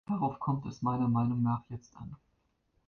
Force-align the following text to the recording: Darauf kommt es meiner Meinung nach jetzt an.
Darauf 0.07 0.39
kommt 0.39 0.65
es 0.65 0.81
meiner 0.81 1.07
Meinung 1.07 1.43
nach 1.43 1.61
jetzt 1.69 1.95
an. 1.95 2.15